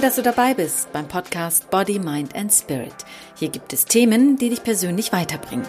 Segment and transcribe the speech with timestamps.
[0.00, 2.94] Toll, dass du dabei bist beim Podcast Body, Mind and Spirit.
[3.36, 5.66] Hier gibt es Themen, die dich persönlich weiterbringen.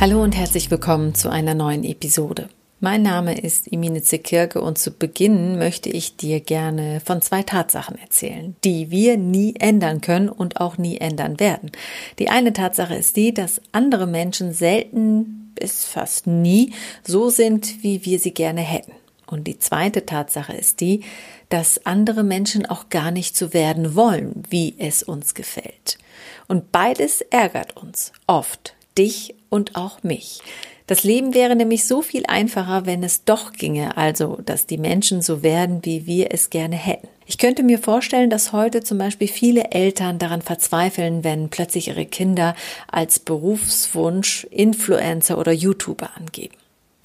[0.00, 2.48] Hallo und herzlich willkommen zu einer neuen Episode.
[2.80, 7.98] Mein Name ist Emine Zekirke und zu Beginn möchte ich dir gerne von zwei Tatsachen
[7.98, 11.70] erzählen, die wir nie ändern können und auch nie ändern werden.
[12.18, 16.72] Die eine Tatsache ist die, dass andere Menschen selten bis fast nie
[17.06, 18.92] so sind, wie wir sie gerne hätten.
[19.30, 21.04] Und die zweite Tatsache ist die,
[21.48, 25.98] dass andere Menschen auch gar nicht so werden wollen, wie es uns gefällt.
[26.46, 30.40] Und beides ärgert uns oft, dich und auch mich.
[30.86, 35.20] Das Leben wäre nämlich so viel einfacher, wenn es doch ginge, also dass die Menschen
[35.20, 37.08] so werden, wie wir es gerne hätten.
[37.26, 42.06] Ich könnte mir vorstellen, dass heute zum Beispiel viele Eltern daran verzweifeln, wenn plötzlich ihre
[42.06, 42.54] Kinder
[42.90, 46.54] als Berufswunsch Influencer oder YouTuber angeben.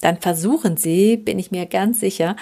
[0.04, 2.36] Dann versuchen sie, bin ich mir ganz sicher,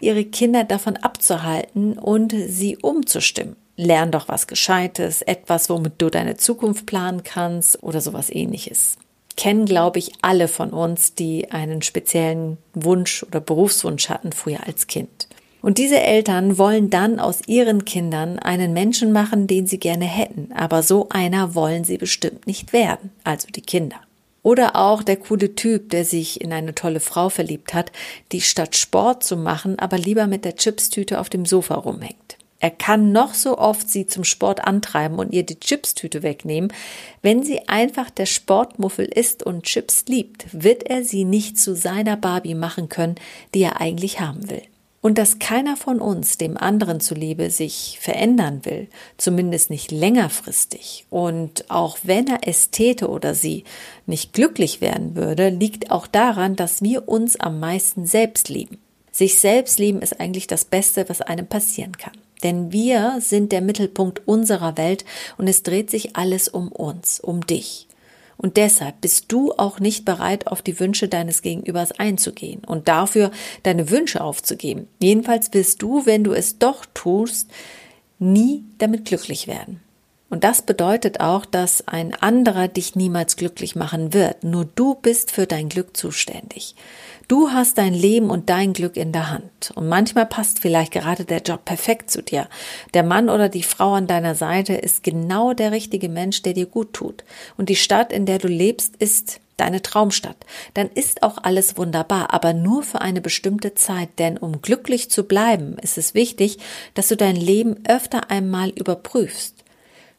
[0.00, 3.56] ihre Kinder davon abzuhalten und sie umzustimmen.
[3.74, 8.98] Lern doch was Gescheites, etwas, womit du deine Zukunft planen kannst oder sowas ähnliches
[9.38, 14.88] kennen, glaube ich, alle von uns, die einen speziellen Wunsch oder Berufswunsch hatten früher als
[14.88, 15.28] Kind.
[15.62, 20.50] Und diese Eltern wollen dann aus ihren Kindern einen Menschen machen, den sie gerne hätten,
[20.52, 23.96] aber so einer wollen sie bestimmt nicht werden, also die Kinder.
[24.42, 27.92] Oder auch der coole Typ, der sich in eine tolle Frau verliebt hat,
[28.32, 32.36] die statt Sport zu machen, aber lieber mit der Chipstüte auf dem Sofa rumhängt.
[32.60, 36.72] Er kann noch so oft sie zum Sport antreiben und ihr die Chipstüte wegnehmen.
[37.22, 42.16] Wenn sie einfach der Sportmuffel ist und Chips liebt, wird er sie nicht zu seiner
[42.16, 43.14] Barbie machen können,
[43.54, 44.62] die er eigentlich haben will.
[45.00, 51.70] Und dass keiner von uns dem anderen zuliebe sich verändern will, zumindest nicht längerfristig, und
[51.70, 53.64] auch wenn er es täte oder sie
[54.06, 58.78] nicht glücklich werden würde, liegt auch daran, dass wir uns am meisten selbst lieben.
[59.12, 62.12] Sich selbst lieben ist eigentlich das Beste, was einem passieren kann.
[62.42, 65.04] Denn wir sind der Mittelpunkt unserer Welt
[65.38, 67.87] und es dreht sich alles um uns, um dich.
[68.38, 73.32] Und deshalb bist du auch nicht bereit, auf die Wünsche deines Gegenübers einzugehen und dafür
[73.64, 74.86] deine Wünsche aufzugeben.
[75.00, 77.50] Jedenfalls wirst du, wenn du es doch tust,
[78.20, 79.80] nie damit glücklich werden.
[80.30, 84.44] Und das bedeutet auch, dass ein anderer dich niemals glücklich machen wird.
[84.44, 86.74] Nur du bist für dein Glück zuständig.
[87.28, 89.72] Du hast dein Leben und dein Glück in der Hand.
[89.74, 92.48] Und manchmal passt vielleicht gerade der Job perfekt zu dir.
[92.94, 96.66] Der Mann oder die Frau an deiner Seite ist genau der richtige Mensch, der dir
[96.66, 97.24] gut tut.
[97.56, 100.36] Und die Stadt, in der du lebst, ist deine Traumstadt.
[100.74, 104.08] Dann ist auch alles wunderbar, aber nur für eine bestimmte Zeit.
[104.18, 106.58] Denn um glücklich zu bleiben, ist es wichtig,
[106.94, 109.64] dass du dein Leben öfter einmal überprüfst.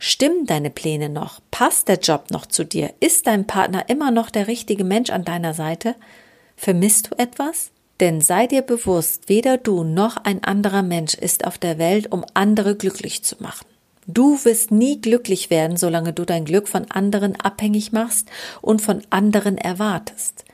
[0.01, 1.41] Stimmen deine Pläne noch?
[1.51, 2.93] Passt der Job noch zu dir?
[3.01, 5.95] Ist dein Partner immer noch der richtige Mensch an deiner Seite?
[6.55, 7.71] Vermisst du etwas?
[7.99, 12.23] Denn sei dir bewusst, weder du noch ein anderer Mensch ist auf der Welt, um
[12.33, 13.65] andere glücklich zu machen.
[14.07, 18.29] Du wirst nie glücklich werden, solange du dein Glück von anderen abhängig machst
[18.61, 20.45] und von anderen erwartest.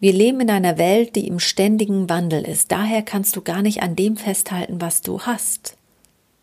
[0.00, 2.72] Wir leben in einer Welt, die im ständigen Wandel ist.
[2.72, 5.76] Daher kannst du gar nicht an dem festhalten, was du hast.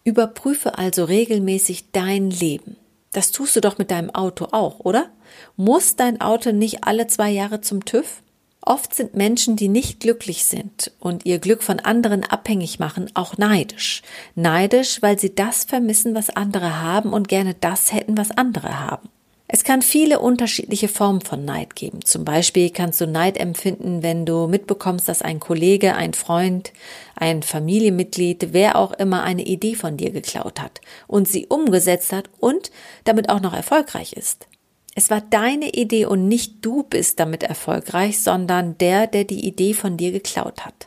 [0.08, 2.78] Überprüfe also regelmäßig dein Leben.
[3.12, 5.10] Das tust du doch mit deinem Auto auch, oder?
[5.58, 8.22] Muss dein Auto nicht alle zwei Jahre zum TÜV?
[8.62, 13.38] Oft sind Menschen, die nicht glücklich sind und ihr Glück von anderen abhängig machen, auch
[13.38, 14.02] neidisch.
[14.34, 19.10] Neidisch, weil sie das vermissen, was andere haben und gerne das hätten, was andere haben.
[19.50, 22.04] Es kann viele unterschiedliche Formen von Neid geben.
[22.04, 26.74] Zum Beispiel kannst du Neid empfinden, wenn du mitbekommst, dass ein Kollege, ein Freund,
[27.16, 32.30] ein Familienmitglied, wer auch immer eine Idee von dir geklaut hat und sie umgesetzt hat
[32.40, 32.72] und
[33.06, 34.48] damit auch noch erfolgreich ist.
[34.96, 39.74] Es war deine Idee und nicht du bist damit erfolgreich, sondern der, der die Idee
[39.74, 40.87] von dir geklaut hat.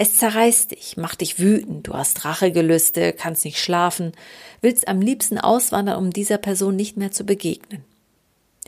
[0.00, 4.12] Es zerreißt dich, macht dich wütend, du hast Rachegelüste, kannst nicht schlafen,
[4.60, 7.82] willst am liebsten auswandern, um dieser Person nicht mehr zu begegnen.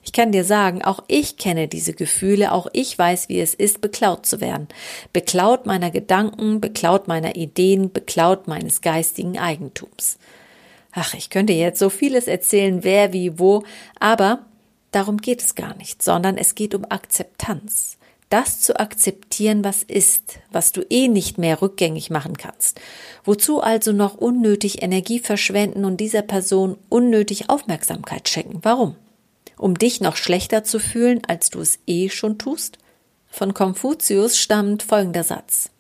[0.02, 3.80] Ich kann dir sagen, auch ich kenne diese Gefühle, auch ich weiß, wie es ist,
[3.80, 4.66] beklaut zu werden.
[5.12, 10.18] Beklaut meiner Gedanken, beklaut meiner Ideen, beklaut meines geistigen Eigentums.
[10.90, 13.62] Ach, ich könnte jetzt so vieles erzählen, wer, wie, wo,
[14.00, 14.46] aber
[14.90, 17.99] darum geht es gar nicht, sondern es geht um Akzeptanz
[18.30, 22.80] das zu akzeptieren, was ist, was du eh nicht mehr rückgängig machen kannst.
[23.24, 28.60] Wozu also noch unnötig Energie verschwenden und dieser Person unnötig Aufmerksamkeit schenken?
[28.62, 28.94] Warum?
[29.58, 32.78] Um dich noch schlechter zu fühlen, als du es eh schon tust?
[33.28, 35.70] Von Konfuzius stammt folgender Satz.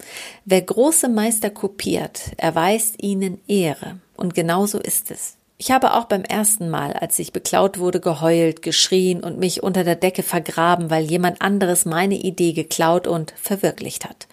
[0.44, 3.98] Wer große Meister kopiert, erweist ihnen Ehre.
[4.16, 5.36] Und genauso ist es.
[5.62, 9.84] Ich habe auch beim ersten Mal, als ich beklaut wurde, geheult, geschrien und mich unter
[9.84, 14.26] der Decke vergraben, weil jemand anderes meine Idee geklaut und verwirklicht hat.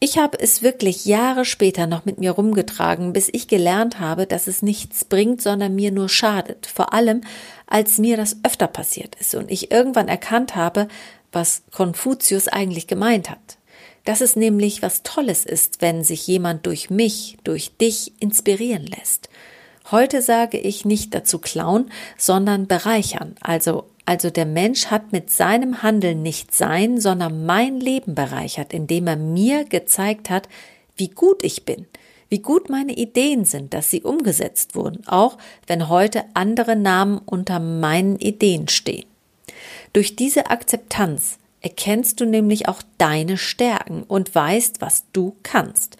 [0.00, 4.48] Ich habe es wirklich Jahre später noch mit mir rumgetragen, bis ich gelernt habe, dass
[4.48, 6.66] es nichts bringt, sondern mir nur schadet.
[6.66, 7.22] Vor allem,
[7.66, 10.88] als mir das öfter passiert ist und ich irgendwann erkannt habe,
[11.32, 13.56] was Konfuzius eigentlich gemeint hat.
[14.04, 19.30] Dass es nämlich was Tolles ist, wenn sich jemand durch mich, durch dich inspirieren lässt.
[19.90, 23.36] Heute sage ich nicht dazu klauen, sondern bereichern.
[23.40, 29.06] Also, also der Mensch hat mit seinem Handeln nicht sein, sondern mein Leben bereichert, indem
[29.06, 30.48] er mir gezeigt hat,
[30.96, 31.86] wie gut ich bin,
[32.28, 35.38] wie gut meine Ideen sind, dass sie umgesetzt wurden, auch
[35.68, 39.06] wenn heute andere Namen unter meinen Ideen stehen.
[39.92, 45.96] Durch diese Akzeptanz erkennst du nämlich auch deine Stärken und weißt, was du kannst.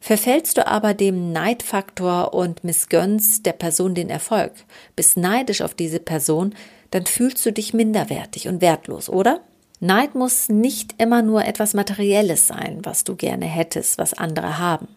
[0.00, 4.52] Verfällst du aber dem Neidfaktor und missgönnst der Person den Erfolg,
[4.96, 6.54] bist neidisch auf diese Person,
[6.90, 9.40] dann fühlst du dich minderwertig und wertlos, oder?
[9.80, 14.88] Neid muss nicht immer nur etwas Materielles sein, was du gerne hättest, was andere haben.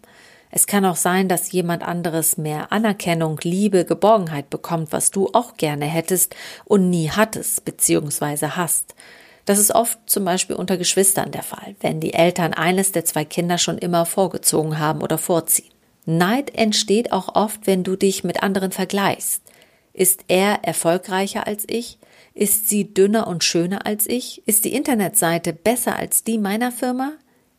[0.50, 5.56] Es kann auch sein, dass jemand anderes mehr Anerkennung, Liebe, Geborgenheit bekommt, was du auch
[5.56, 8.48] gerne hättest und nie hattest bzw.
[8.50, 8.96] hast.
[9.52, 13.26] Das ist oft zum Beispiel unter Geschwistern der Fall, wenn die Eltern eines der zwei
[13.26, 15.74] Kinder schon immer vorgezogen haben oder vorziehen.
[16.06, 19.42] Neid entsteht auch oft, wenn du dich mit anderen vergleichst.
[19.92, 22.00] Ist er erfolgreicher als ich?
[22.34, 24.42] Ist sie dünner und schöner als ich?
[24.46, 27.12] Ist die Internetseite besser als die meiner Firma?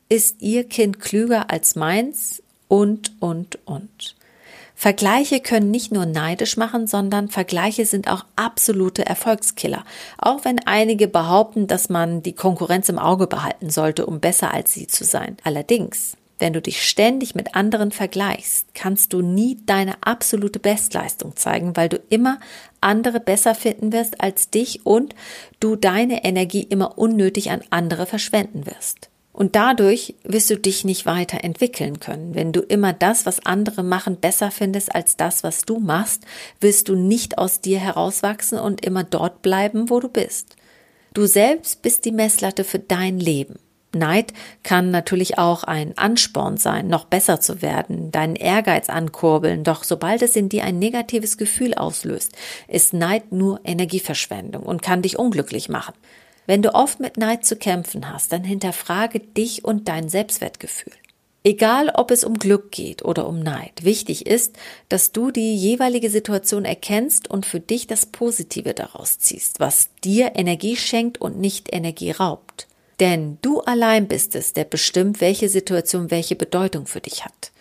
[0.08, 2.42] Ist ihr Kind klüger als meins?
[2.68, 4.16] Und, und, und.
[4.82, 9.84] Vergleiche können nicht nur neidisch machen, sondern Vergleiche sind auch absolute Erfolgskiller.
[10.18, 14.72] Auch wenn einige behaupten, dass man die Konkurrenz im Auge behalten sollte, um besser als
[14.72, 15.36] sie zu sein.
[15.44, 21.76] Allerdings, wenn du dich ständig mit anderen vergleichst, kannst du nie deine absolute Bestleistung zeigen,
[21.76, 22.40] weil du immer
[22.80, 25.14] andere besser finden wirst als dich und
[25.60, 29.11] du deine Energie immer unnötig an andere verschwenden wirst.
[29.32, 32.34] Und dadurch wirst du dich nicht weiterentwickeln können.
[32.34, 36.24] Wenn du immer das, was andere machen, besser findest als das, was du machst,
[36.60, 40.56] wirst du nicht aus dir herauswachsen und immer dort bleiben, wo du bist.
[41.14, 43.56] Du selbst bist die Messlatte für dein Leben.
[43.94, 44.32] Neid
[44.62, 50.22] kann natürlich auch ein Ansporn sein, noch besser zu werden, deinen Ehrgeiz ankurbeln, doch sobald
[50.22, 52.32] es in dir ein negatives Gefühl auslöst,
[52.68, 55.92] ist Neid nur Energieverschwendung und kann dich unglücklich machen.
[56.46, 60.92] Wenn du oft mit Neid zu kämpfen hast, dann hinterfrage dich und dein Selbstwertgefühl.
[61.44, 64.54] Egal, ob es um Glück geht oder um Neid, wichtig ist,
[64.88, 70.32] dass du die jeweilige Situation erkennst und für dich das Positive daraus ziehst, was dir
[70.36, 72.68] Energie schenkt und nicht Energie raubt.
[73.00, 77.52] Denn du allein bist es, der bestimmt, welche Situation welche Bedeutung für dich hat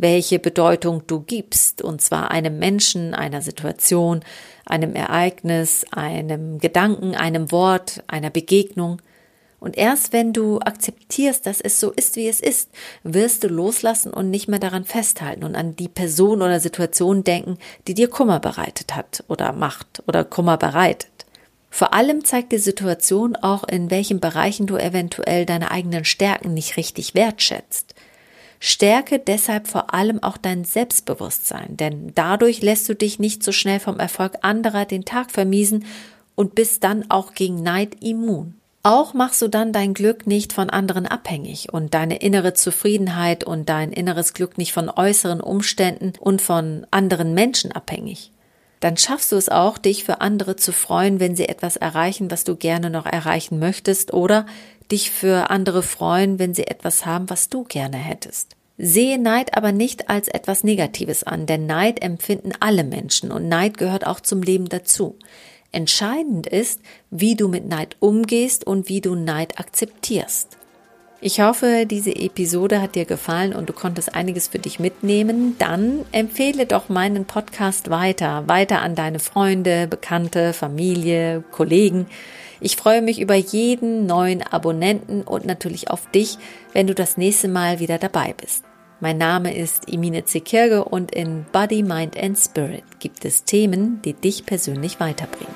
[0.00, 4.20] welche Bedeutung du gibst, und zwar einem Menschen, einer Situation,
[4.66, 9.02] einem Ereignis, einem Gedanken, einem Wort, einer Begegnung.
[9.58, 12.70] Und erst wenn du akzeptierst, dass es so ist, wie es ist,
[13.02, 17.58] wirst du loslassen und nicht mehr daran festhalten und an die Person oder Situation denken,
[17.86, 21.10] die dir Kummer bereitet hat oder macht oder Kummer bereitet.
[21.68, 26.76] Vor allem zeigt die Situation auch, in welchen Bereichen du eventuell deine eigenen Stärken nicht
[26.76, 27.94] richtig wertschätzt.
[28.62, 33.80] Stärke deshalb vor allem auch dein Selbstbewusstsein, denn dadurch lässt du dich nicht so schnell
[33.80, 35.86] vom Erfolg anderer den Tag vermiesen
[36.34, 38.54] und bist dann auch gegen Neid immun.
[38.82, 43.68] Auch machst du dann dein Glück nicht von anderen abhängig und deine innere Zufriedenheit und
[43.68, 48.30] dein inneres Glück nicht von äußeren Umständen und von anderen Menschen abhängig.
[48.80, 52.44] Dann schaffst du es auch, dich für andere zu freuen, wenn sie etwas erreichen, was
[52.44, 54.46] du gerne noch erreichen möchtest oder
[54.90, 58.56] dich für andere freuen, wenn sie etwas haben, was du gerne hättest.
[58.78, 63.76] Sehe Neid aber nicht als etwas Negatives an, denn Neid empfinden alle Menschen und Neid
[63.76, 65.18] gehört auch zum Leben dazu.
[65.70, 70.56] Entscheidend ist, wie du mit Neid umgehst und wie du Neid akzeptierst.
[71.22, 75.54] Ich hoffe, diese Episode hat dir gefallen und du konntest einiges für dich mitnehmen.
[75.58, 82.06] Dann empfehle doch meinen Podcast weiter, weiter an deine Freunde, Bekannte, Familie, Kollegen.
[82.58, 86.38] Ich freue mich über jeden neuen Abonnenten und natürlich auf dich,
[86.72, 88.64] wenn du das nächste Mal wieder dabei bist.
[89.00, 94.14] Mein Name ist Imine Zekirge und in Body, Mind and Spirit gibt es Themen, die
[94.14, 95.54] dich persönlich weiterbringen.